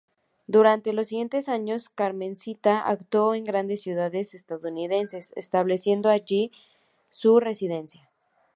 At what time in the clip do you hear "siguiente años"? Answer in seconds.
1.09-1.89